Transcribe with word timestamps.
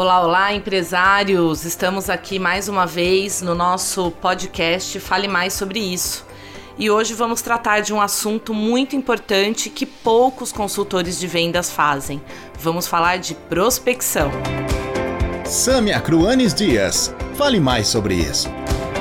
Olá, 0.00 0.22
olá, 0.22 0.54
empresários! 0.54 1.66
Estamos 1.66 2.08
aqui 2.08 2.38
mais 2.38 2.70
uma 2.70 2.86
vez 2.86 3.42
no 3.42 3.54
nosso 3.54 4.10
podcast 4.12 4.98
Fale 4.98 5.28
Mais 5.28 5.52
sobre 5.52 5.78
isso. 5.78 6.24
E 6.78 6.90
hoje 6.90 7.12
vamos 7.12 7.42
tratar 7.42 7.80
de 7.80 7.92
um 7.92 8.00
assunto 8.00 8.54
muito 8.54 8.96
importante 8.96 9.68
que 9.68 9.84
poucos 9.84 10.52
consultores 10.52 11.20
de 11.20 11.26
vendas 11.26 11.70
fazem. 11.70 12.18
Vamos 12.58 12.86
falar 12.86 13.18
de 13.18 13.34
prospecção. 13.34 14.30
Samia 15.44 16.00
Cruanes 16.00 16.54
Dias, 16.54 17.14
fale 17.34 17.60
mais 17.60 17.86
sobre 17.86 18.14
isso. 18.14 18.48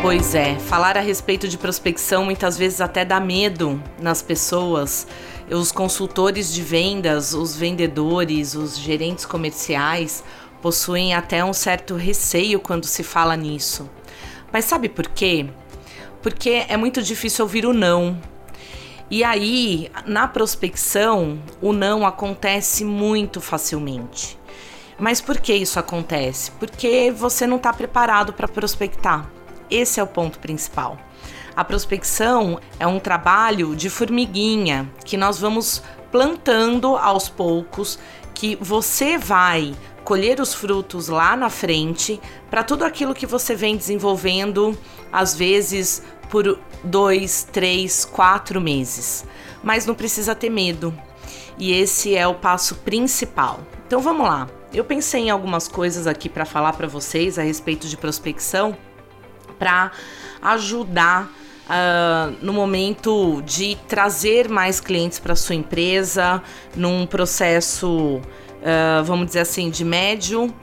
Pois 0.02 0.36
é, 0.36 0.60
falar 0.60 0.98
a 0.98 1.02
respeito 1.02 1.48
de 1.48 1.58
prospecção 1.58 2.26
muitas 2.26 2.58
vezes 2.58 2.82
até 2.82 3.06
dá 3.06 3.22
medo 3.22 3.82
nas 4.02 4.22
pessoas. 4.22 5.08
Os 5.50 5.72
consultores 5.72 6.54
de 6.54 6.62
vendas, 6.62 7.34
os 7.34 7.56
vendedores, 7.56 8.54
os 8.54 8.78
gerentes 8.78 9.26
comerciais 9.26 10.24
possuem 10.62 11.14
até 11.14 11.44
um 11.44 11.54
certo 11.54 11.96
receio 11.96 12.60
quando 12.60 12.86
se 12.86 13.04
fala 13.04 13.36
nisso. 13.36 13.90
Mas 14.52 14.66
sabe 14.66 14.90
por 14.90 15.08
quê? 15.08 15.48
Porque 16.22 16.66
é 16.68 16.76
muito 16.76 17.02
difícil 17.02 17.46
ouvir 17.46 17.66
o 17.66 17.74
não. 17.74 18.20
E 19.10 19.24
aí, 19.24 19.92
na 20.06 20.28
prospecção, 20.28 21.40
o 21.62 21.74
não 21.74 22.06
acontece 22.06 22.84
muito 22.84 23.42
facilmente. 23.42 24.38
Mas 25.00 25.22
por 25.22 25.40
que 25.40 25.54
isso 25.54 25.80
acontece? 25.80 26.52
Porque 26.52 27.12
você 27.12 27.48
não 27.48 27.58
está 27.58 27.72
preparado 27.72 28.34
para 28.34 28.48
prospectar. 28.48 29.30
Esse 29.70 30.00
é 30.00 30.04
o 30.04 30.08
ponto 30.08 30.40
principal. 30.40 30.98
A 31.56 31.64
prospecção 31.64 32.60
é 32.80 32.86
um 32.86 33.00
trabalho 33.00 33.76
de 33.76 33.90
formiguinha 33.90 34.90
que 35.06 35.18
nós 35.18 35.40
vamos 35.40 35.82
plantando 36.12 36.96
aos 36.96 37.30
poucos, 37.30 37.98
que 38.34 38.56
você 38.58 39.18
vai 39.18 39.74
colher 40.10 40.42
os 40.42 40.56
frutos 40.56 41.08
lá 41.08 41.38
na 41.38 41.52
frente 41.52 42.20
para 42.50 42.64
tudo 42.64 42.84
aquilo 42.84 43.14
que 43.14 43.28
você 43.28 43.54
vem 43.54 43.78
desenvolvendo, 43.78 44.76
às 45.14 45.36
vezes 45.36 46.02
por 46.32 46.60
dois, 46.84 47.48
três, 47.52 48.06
quatro 48.06 48.60
meses. 48.60 49.24
Mas 49.62 49.86
não 49.86 49.94
precisa 49.94 50.34
ter 50.34 50.50
medo. 50.50 50.92
E 51.60 51.72
esse 51.72 52.16
é 52.16 52.28
o 52.28 52.34
passo 52.34 52.78
principal. 52.78 53.60
Então 53.86 54.02
vamos 54.02 54.26
lá. 54.26 54.50
Eu 54.74 54.84
pensei 54.84 55.26
em 55.26 55.30
algumas 55.30 55.68
coisas 55.68 56.08
aqui 56.08 56.28
para 56.28 56.44
falar 56.44 56.74
para 56.74 56.88
vocês 56.88 57.38
a 57.38 57.44
respeito 57.44 57.88
de 57.88 57.96
prospecção 57.96 58.76
para 59.60 59.92
ajudar 60.42 61.32
Uh, 61.70 62.36
no 62.42 62.52
momento 62.52 63.44
de 63.44 63.78
trazer 63.88 64.50
mais 64.50 64.80
clientes 64.80 65.20
para 65.20 65.36
sua 65.36 65.54
empresa, 65.54 66.42
num 66.76 67.06
processo 67.06 68.20
uh, 68.62 69.04
vamos 69.04 69.28
dizer 69.28 69.42
assim, 69.42 69.70
de 69.70 69.84
médio 69.84 70.54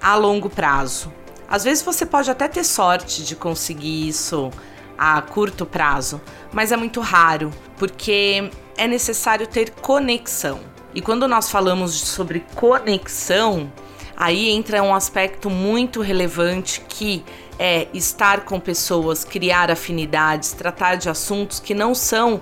a 0.00 0.14
longo 0.14 0.48
prazo. 0.48 1.12
Às 1.48 1.64
vezes 1.64 1.82
você 1.82 2.04
pode 2.04 2.30
até 2.30 2.46
ter 2.46 2.64
sorte 2.64 3.22
de 3.24 3.34
conseguir 3.34 4.08
isso 4.08 4.50
a 4.96 5.22
curto 5.22 5.64
prazo, 5.64 6.20
mas 6.52 6.72
é 6.72 6.76
muito 6.76 7.00
raro, 7.00 7.50
porque 7.76 8.50
é 8.76 8.86
necessário 8.86 9.46
ter 9.46 9.70
conexão. 9.70 10.60
E 10.94 11.00
quando 11.00 11.28
nós 11.28 11.50
falamos 11.50 11.94
sobre 11.94 12.44
conexão, 12.54 13.72
aí 14.16 14.50
entra 14.50 14.82
um 14.82 14.94
aspecto 14.94 15.48
muito 15.48 16.00
relevante 16.00 16.80
que 16.88 17.24
é 17.58 17.88
estar 17.94 18.44
com 18.44 18.58
pessoas, 18.60 19.24
criar 19.24 19.70
afinidades, 19.70 20.52
tratar 20.52 20.96
de 20.96 21.08
assuntos 21.08 21.60
que 21.60 21.74
não 21.74 21.94
são 21.94 22.36
uh, 22.36 22.40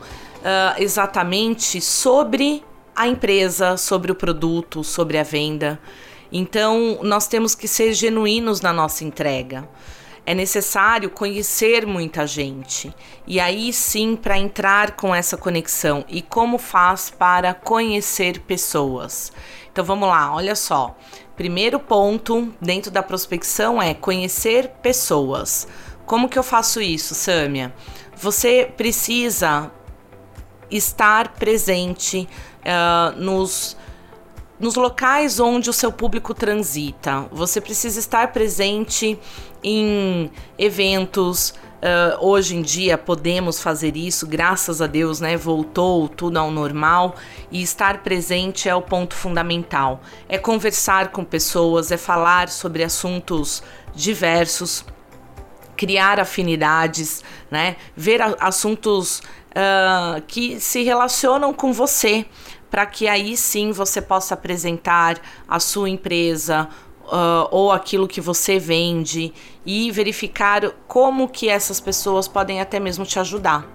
exatamente 0.79 1.81
sobre 1.81 2.65
a 2.97 3.07
empresa, 3.07 3.77
sobre 3.77 4.11
o 4.11 4.15
produto, 4.15 4.83
sobre 4.83 5.19
a 5.19 5.23
venda. 5.23 5.79
Então, 6.33 6.99
nós 7.03 7.29
temos 7.29 7.55
que 7.55 7.69
ser 7.69 7.93
genuínos 7.93 8.61
na 8.61 8.73
nossa 8.73 9.05
entrega. 9.05 9.69
É 10.25 10.35
necessário 10.35 11.09
conhecer 11.09 11.87
muita 11.87 12.27
gente. 12.27 12.93
E 13.27 13.39
aí 13.39 13.73
sim, 13.73 14.17
para 14.17 14.37
entrar 14.37 14.97
com 14.97 15.15
essa 15.15 15.37
conexão. 15.37 16.05
E 16.09 16.21
como 16.21 16.59
faz 16.59 17.11
para 17.11 17.55
conhecer 17.55 18.41
pessoas? 18.41 19.33
Então 19.71 19.85
vamos 19.85 20.09
lá, 20.09 20.35
olha 20.35 20.57
só. 20.57 20.97
Primeiro 21.37 21.79
ponto 21.79 22.53
dentro 22.61 22.91
da 22.91 23.05
prospecção 23.05 23.81
é 23.81 23.95
conhecer 23.95 24.69
pessoas. 24.83 25.69
Como 26.05 26.29
que 26.29 26.39
eu 26.39 26.43
faço 26.43 26.81
isso, 26.81 27.15
Sâmia? 27.15 27.73
Você 28.17 28.73
precisa 28.77 29.71
estar 30.71 31.35
presente 31.35 32.29
uh, 32.67 33.19
nos, 33.21 33.77
nos 34.59 34.75
locais 34.75 35.39
onde 35.39 35.71
o 35.71 35.73
seu 35.73 35.93
público 35.93 36.35
transita. 36.35 37.27
Você 37.31 37.61
precisa 37.61 37.99
estar 37.99 38.33
presente 38.33 39.19
em 39.63 40.31
eventos. 40.59 41.55
Uh, 41.77 42.27
hoje 42.27 42.57
em 42.57 42.63
dia 42.63 42.97
podemos 42.97 43.61
fazer 43.61 43.97
isso, 43.97 44.27
graças 44.27 44.81
a 44.81 44.87
Deus, 44.87 45.21
né? 45.21 45.37
Voltou 45.37 46.09
tudo 46.09 46.39
ao 46.39 46.51
normal 46.51 47.15
e 47.51 47.63
estar 47.63 48.03
presente 48.03 48.69
é 48.69 48.75
o 48.75 48.83
ponto 48.83 49.15
fundamental. 49.15 50.01
É 50.29 50.39
conversar 50.39 51.09
com 51.09 51.23
pessoas, 51.23 51.93
é 51.93 51.97
falar 51.97 52.49
sobre 52.49 52.83
assuntos 52.83 53.63
diversos, 53.95 54.85
criar 55.77 56.19
afinidades, 56.19 57.23
né? 57.51 57.77
Ver 57.95 58.21
assuntos 58.41 59.23
uh, 59.57 60.21
que 60.27 60.61
se 60.61 60.83
relacionam 60.83 61.53
com 61.53 61.73
você, 61.73 62.27
para 62.77 62.85
que 62.85 63.09
aí 63.09 63.39
sim 63.39 63.73
você 63.73 64.03
possa 64.03 64.35
apresentar 64.35 65.19
a 65.49 65.59
sua 65.59 65.89
empresa 65.89 66.69
uh, 67.07 67.49
ou 67.51 67.73
aquilo 67.73 68.07
que 68.07 68.21
você 68.21 68.59
vende 68.59 69.33
e 69.65 69.91
verificar 69.91 70.71
como 70.87 71.27
que 71.27 71.49
essas 71.49 71.81
pessoas 71.81 72.29
podem 72.29 72.61
até 72.61 72.79
mesmo 72.79 73.07
te 73.07 73.19
ajudar. 73.19 73.67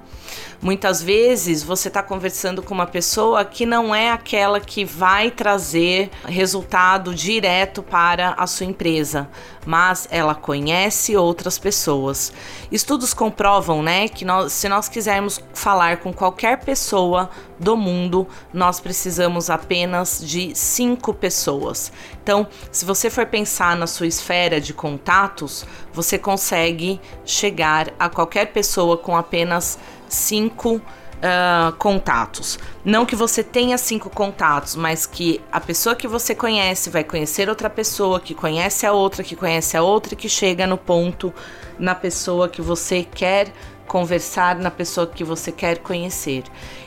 Muitas 0.61 1.01
vezes 1.01 1.63
você 1.63 1.87
está 1.87 2.03
conversando 2.03 2.61
com 2.61 2.71
uma 2.71 2.85
pessoa 2.85 3.43
que 3.43 3.65
não 3.65 3.95
é 3.95 4.11
aquela 4.11 4.59
que 4.59 4.85
vai 4.85 5.31
trazer 5.31 6.11
resultado 6.23 7.15
direto 7.15 7.81
para 7.81 8.33
a 8.33 8.45
sua 8.45 8.67
empresa, 8.67 9.27
mas 9.65 10.07
ela 10.11 10.35
conhece 10.35 11.17
outras 11.17 11.57
pessoas. 11.57 12.31
Estudos 12.71 13.11
comprovam, 13.11 13.81
né, 13.81 14.07
que 14.07 14.23
nós, 14.23 14.53
se 14.53 14.69
nós 14.69 14.87
quisermos 14.87 15.41
falar 15.51 15.97
com 15.97 16.13
qualquer 16.13 16.59
pessoa 16.59 17.31
do 17.57 17.75
mundo, 17.75 18.27
nós 18.53 18.79
precisamos 18.79 19.49
apenas 19.49 20.21
de 20.23 20.53
cinco 20.55 21.11
pessoas. 21.11 21.91
Então, 22.21 22.45
se 22.71 22.85
você 22.85 23.09
for 23.09 23.25
pensar 23.25 23.75
na 23.75 23.87
sua 23.87 24.05
esfera 24.05 24.61
de 24.61 24.75
contatos, 24.75 25.65
você 25.91 26.19
consegue 26.19 27.01
chegar 27.25 27.91
a 27.97 28.07
qualquer 28.09 28.53
pessoa 28.53 28.95
com 28.95 29.17
apenas 29.17 29.79
cinco 30.11 30.75
uh, 30.75 31.71
contatos. 31.77 32.59
Não 32.83 33.05
que 33.05 33.15
você 33.15 33.43
tenha 33.43 33.77
cinco 33.77 34.09
contatos, 34.09 34.75
mas 34.75 35.05
que 35.05 35.41
a 35.51 35.59
pessoa 35.59 35.95
que 35.95 36.07
você 36.07 36.35
conhece 36.35 36.89
vai 36.89 37.03
conhecer 37.03 37.49
outra 37.49 37.69
pessoa, 37.69 38.19
que 38.19 38.35
conhece 38.35 38.85
a 38.85 38.91
outra, 38.91 39.23
que 39.23 39.35
conhece 39.35 39.77
a 39.77 39.81
outra, 39.81 40.15
que 40.15 40.27
chega 40.27 40.67
no 40.67 40.77
ponto 40.77 41.33
na 41.79 41.95
pessoa 41.95 42.49
que 42.49 42.61
você 42.61 43.03
quer 43.03 43.51
conversar, 43.87 44.55
na 44.55 44.71
pessoa 44.71 45.07
que 45.07 45.23
você 45.23 45.51
quer 45.51 45.79
conhecer. 45.79 46.43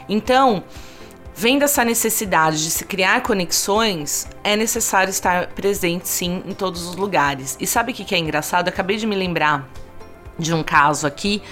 Então, 0.08 0.62
Vendo 1.36 1.64
essa 1.64 1.84
necessidade 1.84 2.62
de 2.62 2.70
se 2.70 2.84
criar 2.84 3.20
conexões, 3.20 4.28
é 4.44 4.54
necessário 4.54 5.10
estar 5.10 5.48
presente 5.48 6.08
sim 6.08 6.44
em 6.46 6.54
todos 6.54 6.86
os 6.86 6.94
lugares. 6.94 7.56
E 7.58 7.66
sabe 7.66 7.90
o 7.90 7.94
que 7.94 8.14
é 8.14 8.18
engraçado? 8.18 8.68
Acabei 8.68 8.96
de 8.96 9.04
me 9.04 9.16
lembrar 9.16 9.68
de 10.38 10.54
um 10.54 10.62
caso 10.62 11.08
aqui 11.08 11.42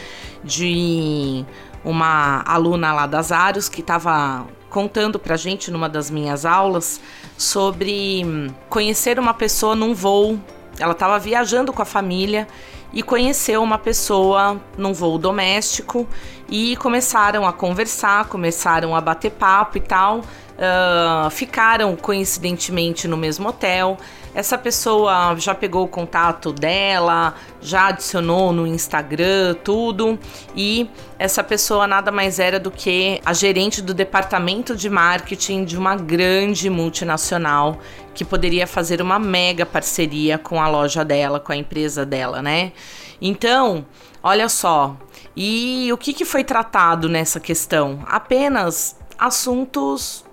de 0.44 1.44
uma 1.84 2.42
aluna 2.46 2.92
lá 2.92 3.06
das 3.06 3.32
Aros 3.32 3.68
que 3.68 3.80
estava 3.80 4.46
contando 4.70 5.18
pra 5.18 5.36
gente 5.36 5.70
numa 5.70 5.88
das 5.88 6.10
minhas 6.10 6.46
aulas 6.46 7.00
sobre 7.36 8.50
conhecer 8.68 9.18
uma 9.18 9.34
pessoa 9.34 9.74
num 9.74 9.94
voo. 9.94 10.40
Ela 10.78 10.92
estava 10.92 11.18
viajando 11.18 11.72
com 11.72 11.82
a 11.82 11.84
família 11.84 12.48
e 12.92 13.02
conheceu 13.02 13.62
uma 13.62 13.78
pessoa 13.78 14.60
num 14.76 14.92
voo 14.92 15.18
doméstico 15.18 16.06
e 16.48 16.76
começaram 16.76 17.46
a 17.46 17.52
conversar, 17.52 18.26
começaram 18.26 18.94
a 18.94 19.00
bater 19.00 19.30
papo 19.30 19.78
e 19.78 19.80
tal. 19.80 20.18
Uh, 20.18 21.30
ficaram 21.30 21.96
coincidentemente 21.96 23.08
no 23.08 23.16
mesmo 23.16 23.48
hotel. 23.48 23.96
Essa 24.34 24.56
pessoa 24.56 25.36
já 25.36 25.54
pegou 25.54 25.84
o 25.84 25.88
contato 25.88 26.52
dela, 26.52 27.34
já 27.60 27.88
adicionou 27.88 28.50
no 28.50 28.66
Instagram, 28.66 29.54
tudo. 29.62 30.18
E 30.56 30.88
essa 31.18 31.44
pessoa 31.44 31.86
nada 31.86 32.10
mais 32.10 32.38
era 32.38 32.58
do 32.58 32.70
que 32.70 33.20
a 33.26 33.34
gerente 33.34 33.82
do 33.82 33.92
departamento 33.92 34.74
de 34.74 34.88
marketing 34.88 35.64
de 35.64 35.76
uma 35.76 35.96
grande 35.96 36.70
multinacional 36.70 37.78
que 38.14 38.24
poderia 38.24 38.66
fazer 38.66 39.02
uma 39.02 39.18
mega 39.18 39.66
parceria 39.66 40.38
com 40.38 40.60
a 40.60 40.68
loja 40.68 41.04
dela, 41.04 41.38
com 41.38 41.52
a 41.52 41.56
empresa 41.56 42.06
dela, 42.06 42.40
né? 42.40 42.72
Então, 43.20 43.84
olha 44.22 44.48
só. 44.48 44.96
E 45.36 45.90
o 45.92 45.98
que, 45.98 46.12
que 46.12 46.24
foi 46.24 46.42
tratado 46.42 47.08
nessa 47.08 47.38
questão? 47.38 48.00
Apenas 48.06 48.96
assuntos 49.18 50.24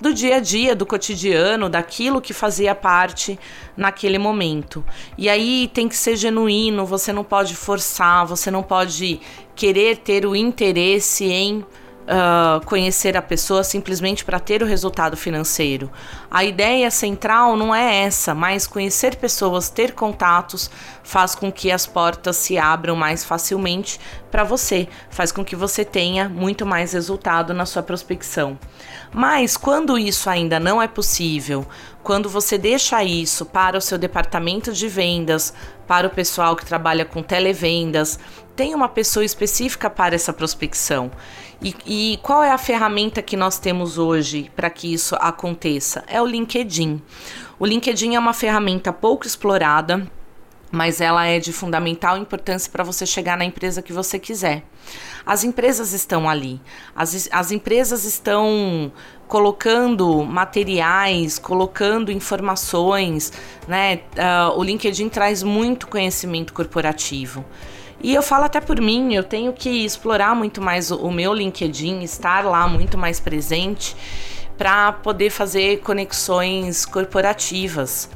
do 0.00 0.12
dia 0.12 0.36
a 0.36 0.40
dia, 0.40 0.74
do 0.74 0.84
cotidiano, 0.84 1.68
daquilo 1.68 2.20
que 2.20 2.32
fazia 2.32 2.74
parte 2.74 3.38
naquele 3.76 4.18
momento. 4.18 4.84
E 5.16 5.28
aí 5.28 5.70
tem 5.72 5.88
que 5.88 5.96
ser 5.96 6.16
genuíno, 6.16 6.84
você 6.84 7.12
não 7.12 7.24
pode 7.24 7.54
forçar, 7.54 8.26
você 8.26 8.50
não 8.50 8.62
pode 8.62 9.20
querer 9.54 9.98
ter 9.98 10.26
o 10.26 10.34
interesse 10.34 11.24
em 11.24 11.64
uh, 12.04 12.64
conhecer 12.66 13.16
a 13.16 13.22
pessoa 13.22 13.62
simplesmente 13.62 14.24
para 14.24 14.38
ter 14.38 14.62
o 14.62 14.66
resultado 14.66 15.16
financeiro. 15.16 15.90
A 16.34 16.42
ideia 16.42 16.90
central 16.90 17.56
não 17.56 17.72
é 17.72 18.02
essa, 18.02 18.34
mas 18.34 18.66
conhecer 18.66 19.14
pessoas, 19.14 19.70
ter 19.70 19.92
contatos, 19.92 20.68
faz 21.04 21.32
com 21.36 21.52
que 21.52 21.70
as 21.70 21.86
portas 21.86 22.34
se 22.34 22.58
abram 22.58 22.96
mais 22.96 23.22
facilmente 23.22 24.00
para 24.32 24.42
você, 24.42 24.88
faz 25.10 25.30
com 25.30 25.44
que 25.44 25.54
você 25.54 25.84
tenha 25.84 26.28
muito 26.28 26.66
mais 26.66 26.92
resultado 26.92 27.54
na 27.54 27.64
sua 27.64 27.84
prospecção. 27.84 28.58
Mas 29.12 29.56
quando 29.56 29.96
isso 29.96 30.28
ainda 30.28 30.58
não 30.58 30.82
é 30.82 30.88
possível, 30.88 31.64
quando 32.02 32.28
você 32.28 32.58
deixa 32.58 33.04
isso 33.04 33.46
para 33.46 33.78
o 33.78 33.80
seu 33.80 33.96
departamento 33.96 34.72
de 34.72 34.88
vendas, 34.88 35.54
para 35.86 36.08
o 36.08 36.10
pessoal 36.10 36.56
que 36.56 36.66
trabalha 36.66 37.04
com 37.04 37.22
televendas, 37.22 38.18
tem 38.56 38.74
uma 38.74 38.88
pessoa 38.88 39.24
específica 39.24 39.88
para 39.88 40.14
essa 40.14 40.32
prospecção. 40.32 41.12
E, 41.62 41.74
e 41.86 42.18
qual 42.22 42.42
é 42.42 42.50
a 42.50 42.58
ferramenta 42.58 43.22
que 43.22 43.36
nós 43.36 43.58
temos 43.58 43.96
hoje 43.96 44.50
para 44.54 44.68
que 44.68 44.92
isso 44.92 45.16
aconteça? 45.18 46.04
É 46.06 46.20
o 46.24 46.26
LinkedIn. 46.26 47.00
O 47.58 47.66
LinkedIn 47.66 48.14
é 48.14 48.18
uma 48.18 48.32
ferramenta 48.32 48.92
pouco 48.92 49.26
explorada, 49.26 50.10
mas 50.70 51.00
ela 51.00 51.24
é 51.24 51.38
de 51.38 51.52
fundamental 51.52 52.18
importância 52.18 52.70
para 52.70 52.82
você 52.82 53.06
chegar 53.06 53.38
na 53.38 53.44
empresa 53.44 53.80
que 53.80 53.92
você 53.92 54.18
quiser. 54.18 54.64
As 55.24 55.44
empresas 55.44 55.92
estão 55.92 56.28
ali, 56.28 56.60
as, 56.94 57.28
as 57.30 57.50
empresas 57.52 58.04
estão 58.04 58.92
colocando 59.28 60.22
materiais, 60.24 61.38
colocando 61.38 62.10
informações, 62.12 63.32
né? 63.66 64.00
Uh, 64.16 64.58
o 64.58 64.62
LinkedIn 64.62 65.08
traz 65.08 65.42
muito 65.42 65.86
conhecimento 65.86 66.52
corporativo. 66.52 67.44
E 68.02 68.14
eu 68.14 68.22
falo 68.22 68.44
até 68.44 68.60
por 68.60 68.78
mim, 68.80 69.14
eu 69.14 69.24
tenho 69.24 69.52
que 69.52 69.70
explorar 69.70 70.34
muito 70.34 70.60
mais 70.60 70.90
o, 70.90 70.96
o 70.96 71.10
meu 71.10 71.32
LinkedIn, 71.32 72.02
estar 72.02 72.44
lá 72.44 72.68
muito 72.68 72.98
mais 72.98 73.18
presente 73.18 73.96
para 74.56 74.92
poder 74.92 75.30
fazer 75.30 75.80
conexões 75.80 76.84
corporativas. 76.84 78.08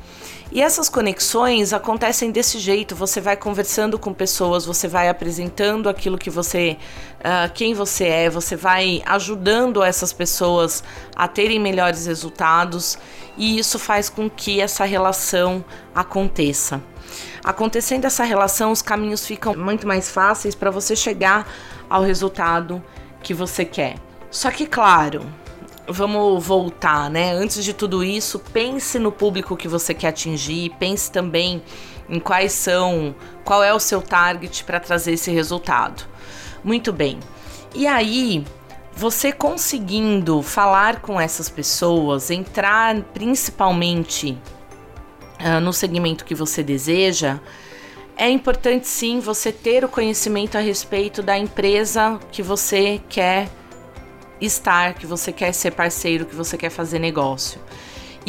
E 0.51 0.63
essas 0.63 0.89
conexões 0.89 1.73
acontecem 1.73 2.31
desse 2.31 2.59
jeito: 2.59 2.95
você 2.95 3.21
vai 3.21 3.37
conversando 3.37 3.99
com 3.99 4.15
pessoas, 4.15 4.65
você 4.65 4.89
vai 4.89 5.09
apresentando 5.09 5.89
aquilo 5.89 6.17
que 6.17 6.31
você, 6.31 6.79
uh, 7.19 7.53
quem 7.53 7.75
você 7.75 8.05
é, 8.07 8.31
você 8.31 8.57
vai 8.57 9.03
ajudando 9.05 9.83
essas 9.83 10.13
pessoas 10.13 10.83
a 11.15 11.29
terem 11.29 11.61
melhores 11.61 12.07
resultados, 12.07 12.99
e 13.37 13.59
isso 13.59 13.79
faz 13.79 14.09
com 14.09 14.31
que 14.31 14.61
essa 14.61 14.85
relação 14.85 15.63
aconteça. 15.95 16.83
Acontecendo 17.45 18.07
essa 18.07 18.25
relação, 18.25 18.73
os 18.73 18.83
caminhos 18.83 19.27
ficam 19.27 19.55
muito 19.55 19.87
mais 19.87 20.11
fáceis 20.11 20.55
para 20.55 20.71
você 20.71 20.97
chegar 20.97 21.47
ao 21.89 22.03
resultado 22.03 22.83
que 23.23 23.35
você 23.35 23.65
quer. 23.65 23.97
Só 24.31 24.51
que, 24.51 24.67
claro, 24.67 25.25
vamos 25.89 26.45
voltar, 26.45 27.11
né? 27.11 27.33
Antes 27.33 27.65
de 27.65 27.73
tudo 27.73 28.05
isso, 28.05 28.39
pense 28.39 28.99
no 28.99 29.11
público 29.11 29.57
que 29.57 29.67
você 29.67 29.95
quer 29.95 30.09
atingir, 30.09 30.71
pense 30.79 31.11
também 31.11 31.63
em 32.09 32.21
quais 32.21 32.53
são, 32.53 33.15
qual 33.45 33.63
é 33.63 33.73
o 33.73 33.81
seu 33.81 34.01
target 34.01 34.65
para 34.65 34.79
trazer 34.79 35.13
esse 35.13 35.31
resultado. 35.31 36.05
Muito 36.63 36.93
bem. 36.93 37.19
E 37.75 37.87
aí, 37.87 38.45
você 38.95 39.33
conseguindo 39.33 40.43
falar 40.43 41.01
com 41.01 41.21
essas 41.21 41.49
pessoas, 41.49 42.31
entrar 42.31 43.01
principalmente 43.15 44.37
uh, 45.41 45.61
no 45.61 45.73
segmento 45.73 46.25
que 46.25 46.35
você 46.35 46.63
deseja, 46.63 47.39
é 48.17 48.29
importante 48.29 48.89
sim 48.89 49.21
você 49.21 49.53
ter 49.53 49.85
o 49.85 49.89
conhecimento 49.89 50.59
a 50.59 50.61
respeito 50.61 51.23
da 51.23 51.39
empresa 51.39 52.19
que 52.33 52.43
você 52.43 53.01
quer 53.09 53.49
estar, 54.41 54.95
que 54.95 55.07
você 55.07 55.33
quer 55.33 55.53
ser 55.53 55.73
parceiro, 55.73 56.27
que 56.27 56.35
você 56.35 56.57
quer 56.57 56.71
fazer 56.71 56.99
negócio. 56.99 57.61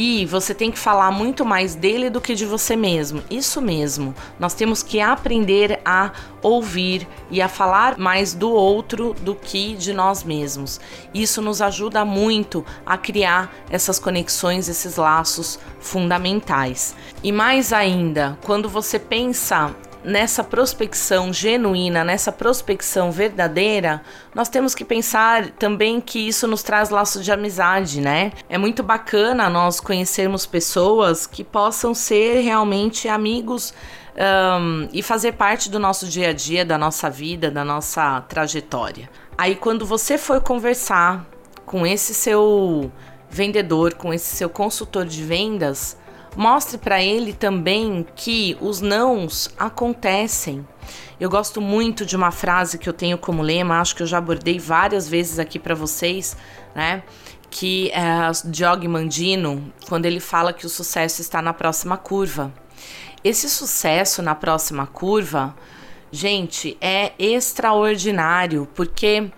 E 0.01 0.25
você 0.27 0.53
tem 0.53 0.71
que 0.71 0.79
falar 0.79 1.11
muito 1.11 1.43
mais 1.43 1.75
dele 1.75 2.09
do 2.09 2.21
que 2.21 2.33
de 2.33 2.45
você 2.45 2.73
mesmo. 2.73 3.21
Isso 3.29 3.61
mesmo. 3.61 4.15
Nós 4.39 4.53
temos 4.53 4.81
que 4.81 5.01
aprender 5.01 5.81
a 5.83 6.13
ouvir 6.41 7.05
e 7.29 7.41
a 7.41 7.49
falar 7.49 7.97
mais 7.97 8.33
do 8.33 8.49
outro 8.49 9.13
do 9.21 9.35
que 9.35 9.75
de 9.75 9.91
nós 9.91 10.23
mesmos. 10.23 10.79
Isso 11.13 11.41
nos 11.41 11.61
ajuda 11.61 12.05
muito 12.05 12.65
a 12.85 12.97
criar 12.97 13.53
essas 13.69 13.99
conexões, 13.99 14.69
esses 14.69 14.95
laços 14.95 15.59
fundamentais. 15.81 16.95
E 17.21 17.29
mais 17.29 17.73
ainda, 17.73 18.37
quando 18.45 18.69
você 18.69 18.97
pensa 18.97 19.75
nessa 20.03 20.43
prospecção 20.43 21.31
genuína, 21.33 22.03
nessa 22.03 22.31
prospecção 22.31 23.11
verdadeira, 23.11 24.01
nós 24.33 24.49
temos 24.49 24.73
que 24.73 24.85
pensar 24.85 25.49
também 25.51 25.99
que 25.99 26.27
isso 26.27 26.47
nos 26.47 26.63
traz 26.63 26.89
laço 26.89 27.21
de 27.21 27.31
amizade, 27.31 27.99
né? 27.99 28.31
É 28.47 28.57
muito 28.57 28.81
bacana 28.81 29.49
nós 29.49 29.79
conhecermos 29.79 30.45
pessoas 30.45 31.27
que 31.27 31.43
possam 31.43 31.93
ser 31.93 32.41
realmente 32.41 33.07
amigos 33.07 33.73
um, 34.15 34.87
e 34.91 35.01
fazer 35.01 35.33
parte 35.33 35.69
do 35.69 35.79
nosso 35.79 36.07
dia 36.07 36.29
a 36.29 36.33
dia, 36.33 36.65
da 36.65 36.77
nossa 36.77 37.09
vida, 37.09 37.49
da 37.49 37.63
nossa 37.63 38.21
trajetória. 38.21 39.09
Aí, 39.37 39.55
quando 39.55 39.85
você 39.85 40.17
for 40.17 40.41
conversar 40.41 41.25
com 41.65 41.85
esse 41.85 42.13
seu 42.13 42.91
vendedor, 43.29 43.93
com 43.93 44.13
esse 44.13 44.35
seu 44.35 44.49
consultor 44.49 45.05
de 45.05 45.23
vendas, 45.23 45.95
Mostre 46.35 46.77
para 46.77 47.01
ele 47.01 47.33
também 47.33 48.05
que 48.15 48.57
os 48.61 48.81
nãos 48.81 49.49
acontecem. 49.57 50.65
Eu 51.19 51.29
gosto 51.29 51.59
muito 51.59 52.05
de 52.05 52.15
uma 52.15 52.31
frase 52.31 52.77
que 52.77 52.87
eu 52.87 52.93
tenho 52.93 53.17
como 53.17 53.41
lema, 53.41 53.81
acho 53.81 53.95
que 53.95 54.03
eu 54.03 54.07
já 54.07 54.19
abordei 54.19 54.57
várias 54.57 55.07
vezes 55.09 55.37
aqui 55.37 55.59
para 55.59 55.75
vocês, 55.75 56.37
né? 56.73 57.03
Que 57.49 57.91
é 57.91 58.31
Jog 58.53 58.87
Mandino, 58.87 59.73
quando 59.87 60.05
ele 60.05 60.19
fala 60.19 60.53
que 60.53 60.65
o 60.65 60.69
sucesso 60.69 61.19
está 61.19 61.41
na 61.41 61.53
próxima 61.53 61.97
curva. 61.97 62.53
Esse 63.21 63.49
sucesso 63.49 64.21
na 64.21 64.33
próxima 64.33 64.87
curva, 64.87 65.53
gente, 66.09 66.77
é 66.79 67.11
extraordinário, 67.19 68.67
porque 68.73 69.29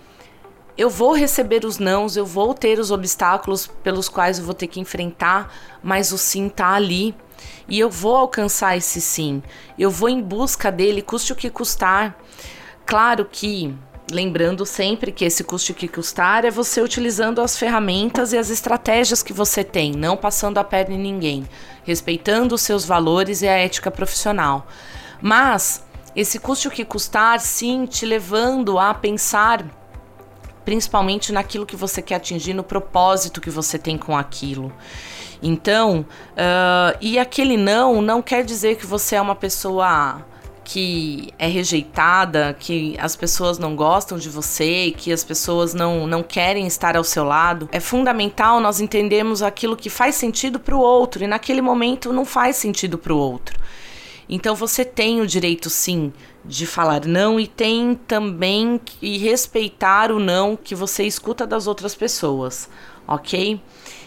eu 0.77 0.89
vou 0.89 1.13
receber 1.13 1.65
os 1.65 1.77
nãos, 1.77 2.15
eu 2.15 2.25
vou 2.25 2.53
ter 2.53 2.79
os 2.79 2.91
obstáculos 2.91 3.67
pelos 3.67 4.07
quais 4.07 4.39
eu 4.39 4.45
vou 4.45 4.53
ter 4.53 4.67
que 4.67 4.79
enfrentar, 4.79 5.53
mas 5.83 6.11
o 6.11 6.17
sim 6.17 6.49
tá 6.49 6.73
ali. 6.73 7.15
E 7.67 7.79
eu 7.79 7.89
vou 7.89 8.15
alcançar 8.15 8.77
esse 8.77 9.01
sim. 9.01 9.41
Eu 9.77 9.89
vou 9.89 10.09
em 10.09 10.21
busca 10.21 10.71
dele, 10.71 11.01
custe 11.01 11.33
o 11.33 11.35
que 11.35 11.49
custar. 11.49 12.17
Claro 12.85 13.27
que, 13.29 13.73
lembrando 14.11 14.65
sempre 14.65 15.11
que 15.11 15.25
esse 15.25 15.43
custe 15.43 15.71
o 15.71 15.75
que 15.75 15.87
custar 15.87 16.45
é 16.45 16.51
você 16.51 16.81
utilizando 16.81 17.41
as 17.41 17.57
ferramentas 17.57 18.33
e 18.33 18.37
as 18.37 18.49
estratégias 18.49 19.23
que 19.23 19.33
você 19.33 19.63
tem, 19.63 19.91
não 19.91 20.15
passando 20.15 20.57
a 20.57 20.63
perna 20.63 20.95
em 20.95 20.99
ninguém, 20.99 21.47
respeitando 21.83 22.55
os 22.55 22.61
seus 22.61 22.85
valores 22.85 23.41
e 23.41 23.47
a 23.47 23.57
ética 23.57 23.89
profissional. 23.89 24.67
Mas 25.21 25.83
esse 26.15 26.39
custe 26.39 26.67
o 26.67 26.71
que 26.71 26.85
custar, 26.85 27.39
sim, 27.39 27.85
te 27.85 28.05
levando 28.05 28.77
a 28.77 28.93
pensar 28.93 29.65
principalmente 30.63 31.31
naquilo 31.31 31.65
que 31.65 31.75
você 31.75 32.01
quer 32.01 32.15
atingir, 32.15 32.53
no 32.53 32.63
propósito 32.63 33.41
que 33.41 33.49
você 33.49 33.77
tem 33.77 33.97
com 33.97 34.17
aquilo. 34.17 34.71
Então, 35.41 36.05
uh, 36.31 36.97
e 37.01 37.17
aquele 37.17 37.57
não 37.57 38.01
não 38.01 38.21
quer 38.21 38.43
dizer 38.43 38.75
que 38.75 38.85
você 38.85 39.15
é 39.15 39.21
uma 39.21 39.35
pessoa 39.35 40.23
que 40.63 41.33
é 41.37 41.47
rejeitada, 41.47 42.55
que 42.57 42.95
as 42.99 43.15
pessoas 43.15 43.57
não 43.57 43.75
gostam 43.75 44.17
de 44.17 44.29
você, 44.29 44.93
que 44.95 45.11
as 45.11 45.23
pessoas 45.23 45.73
não, 45.73 46.07
não 46.07 46.23
querem 46.23 46.65
estar 46.67 46.95
ao 46.95 47.03
seu 47.03 47.23
lado. 47.23 47.67
É 47.71 47.79
fundamental 47.79 48.59
nós 48.59 48.79
entendermos 48.79 49.41
aquilo 49.41 49.75
que 49.75 49.89
faz 49.89 50.15
sentido 50.15 50.59
para 50.59 50.75
o 50.75 50.79
outro 50.79 51.23
e 51.23 51.27
naquele 51.27 51.61
momento 51.61 52.13
não 52.13 52.23
faz 52.23 52.55
sentido 52.55 52.97
para 52.97 53.11
o 53.11 53.17
outro. 53.17 53.59
Então 54.31 54.55
você 54.55 54.85
tem 54.85 55.19
o 55.19 55.27
direito 55.27 55.69
sim 55.69 56.13
de 56.45 56.65
falar 56.65 57.05
não 57.05 57.37
e 57.37 57.45
tem 57.45 57.95
também 58.07 58.79
que 58.83 59.17
respeitar 59.17 60.09
o 60.09 60.19
não 60.19 60.55
que 60.55 60.73
você 60.73 61.03
escuta 61.03 61.45
das 61.45 61.67
outras 61.67 61.93
pessoas, 61.93 62.69
ok? 63.05 63.61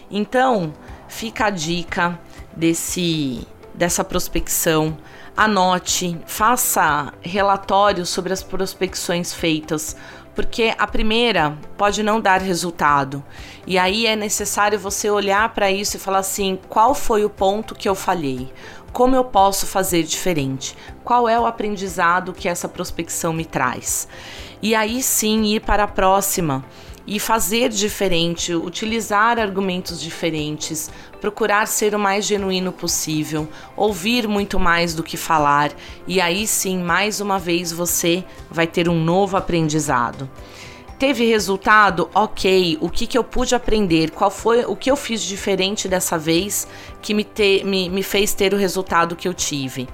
Então 0.09 0.73
fica 1.07 1.45
a 1.45 1.49
dica 1.51 2.19
desse 2.57 3.47
dessa 3.73 4.03
prospecção. 4.03 4.97
Anote, 5.37 6.17
faça 6.25 7.13
relatórios 7.21 8.07
sobre 8.07 8.31
as 8.31 8.41
prospecções 8.41 9.33
feitas, 9.33 9.95
porque 10.33 10.73
a 10.77 10.87
primeira 10.87 11.57
pode 11.77 12.01
não 12.01 12.21
dar 12.21 12.39
resultado. 12.39 13.23
E 13.67 13.77
aí 13.77 14.05
é 14.05 14.15
necessário 14.15 14.79
você 14.79 15.09
olhar 15.09 15.53
para 15.53 15.69
isso 15.69 15.97
e 15.97 15.99
falar 15.99 16.19
assim: 16.19 16.57
qual 16.69 16.95
foi 16.95 17.25
o 17.25 17.29
ponto 17.29 17.75
que 17.75 17.87
eu 17.87 17.95
falhei? 17.95 18.51
Como 18.95 19.13
eu 19.13 19.25
posso 19.25 19.67
fazer 19.67 20.03
diferente? 20.03 20.73
Qual 21.03 21.27
é 21.27 21.37
o 21.37 21.45
aprendizado 21.45 22.31
que 22.31 22.47
essa 22.47 22.69
prospecção 22.69 23.33
me 23.33 23.43
traz? 23.43 24.07
E 24.61 24.73
aí 24.73 25.03
sim 25.03 25.43
ir 25.53 25.59
para 25.59 25.83
a 25.83 25.87
próxima 25.87 26.63
e 27.05 27.19
fazer 27.19 27.67
diferente, 27.67 28.53
utilizar 28.55 29.37
argumentos 29.37 29.99
diferentes, 29.99 30.89
procurar 31.19 31.67
ser 31.67 31.93
o 31.93 31.99
mais 31.99 32.25
genuíno 32.25 32.71
possível, 32.71 33.49
ouvir 33.75 34.29
muito 34.29 34.57
mais 34.57 34.95
do 34.95 35.03
que 35.03 35.17
falar, 35.17 35.73
e 36.07 36.21
aí 36.21 36.47
sim, 36.47 36.81
mais 36.81 37.19
uma 37.19 37.37
vez, 37.37 37.73
você 37.73 38.23
vai 38.49 38.65
ter 38.65 38.87
um 38.87 39.03
novo 39.03 39.35
aprendizado. 39.35 40.29
Teve 40.97 41.25
resultado? 41.25 42.09
Ok. 42.13 42.77
O 42.79 42.89
que, 42.89 43.05
que 43.05 43.17
eu 43.17 43.23
pude 43.23 43.53
aprender? 43.53 44.11
Qual 44.11 44.31
foi 44.31 44.63
o 44.63 44.75
que 44.75 44.89
eu 44.89 44.95
fiz 44.95 45.21
diferente 45.21 45.89
dessa 45.89 46.17
vez 46.17 46.67
que 47.01 47.13
me, 47.13 47.23
te, 47.23 47.63
me, 47.65 47.89
me 47.89 48.01
fez 48.01 48.33
ter 48.33 48.53
o 48.53 48.57
resultado 48.57 49.15
que 49.15 49.27
eu 49.27 49.33
tive? 49.33 49.89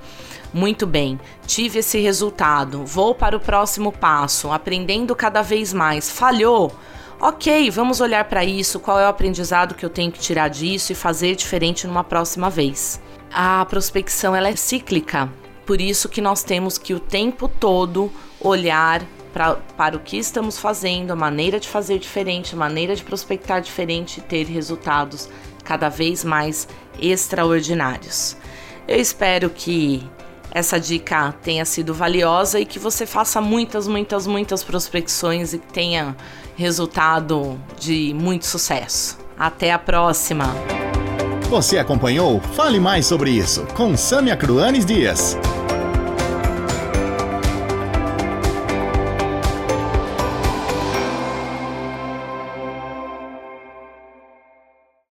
Muito 0.53 0.85
bem, 0.85 1.19
tive 1.47 1.79
esse 1.79 1.99
resultado. 1.99 2.85
Vou 2.85 3.15
para 3.15 3.37
o 3.37 3.39
próximo 3.39 3.91
passo, 3.91 4.51
aprendendo 4.51 5.15
cada 5.15 5.41
vez 5.41 5.73
mais. 5.73 6.11
Falhou? 6.11 6.71
Ok, 7.19 7.69
vamos 7.71 8.01
olhar 8.01 8.25
para 8.25 8.43
isso. 8.43 8.79
Qual 8.79 8.99
é 8.99 9.05
o 9.05 9.09
aprendizado 9.09 9.75
que 9.75 9.85
eu 9.85 9.89
tenho 9.89 10.11
que 10.11 10.19
tirar 10.19 10.49
disso 10.49 10.91
e 10.91 10.95
fazer 10.95 11.35
diferente 11.35 11.87
numa 11.87 12.03
próxima 12.03 12.49
vez? 12.49 13.01
A 13.33 13.65
prospecção 13.65 14.35
ela 14.35 14.49
é 14.49 14.55
cíclica, 14.55 15.29
por 15.65 15.79
isso 15.79 16.09
que 16.09 16.19
nós 16.19 16.43
temos 16.43 16.77
que 16.77 16.93
o 16.93 16.99
tempo 16.99 17.47
todo 17.47 18.11
olhar 18.41 19.01
pra, 19.33 19.55
para 19.77 19.95
o 19.95 19.99
que 19.99 20.17
estamos 20.17 20.57
fazendo, 20.57 21.11
a 21.11 21.15
maneira 21.15 21.59
de 21.59 21.67
fazer 21.67 21.99
diferente, 21.99 22.55
a 22.55 22.57
maneira 22.57 22.95
de 22.95 23.03
prospectar 23.03 23.61
diferente 23.61 24.19
e 24.19 24.21
ter 24.21 24.45
resultados 24.45 25.29
cada 25.63 25.89
vez 25.89 26.23
mais 26.23 26.67
extraordinários. 26.99 28.35
Eu 28.87 28.99
espero 28.99 29.49
que 29.49 30.03
essa 30.51 30.79
dica 30.79 31.33
tenha 31.41 31.63
sido 31.63 31.93
valiosa 31.93 32.59
e 32.59 32.65
que 32.65 32.77
você 32.77 33.05
faça 33.05 33.39
muitas, 33.39 33.87
muitas, 33.87 34.27
muitas 34.27 34.63
prospecções 34.63 35.53
e 35.53 35.59
tenha 35.59 36.15
resultado 36.55 37.59
de 37.79 38.13
muito 38.13 38.45
sucesso. 38.45 39.17
Até 39.39 39.71
a 39.71 39.79
próxima! 39.79 40.53
Você 41.49 41.77
acompanhou 41.77 42.39
Fale 42.39 42.79
Mais 42.79 43.05
sobre 43.05 43.31
isso 43.31 43.65
com 43.75 43.97
Samia 43.97 44.37
Cruanes 44.37 44.85
Dias. 44.85 45.37